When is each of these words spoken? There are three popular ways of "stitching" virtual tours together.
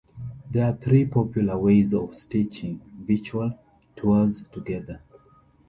There 0.49 0.65
are 0.65 0.75
three 0.75 1.05
popular 1.05 1.59
ways 1.59 1.93
of 1.93 2.15
"stitching" 2.15 2.81
virtual 3.07 3.55
tours 3.95 4.43
together. 4.51 5.03